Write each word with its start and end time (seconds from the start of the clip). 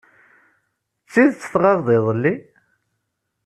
D 1.05 1.07
tidet 1.11 1.49
tɣabeḍ 1.53 1.87
iḍelli? 1.97 2.35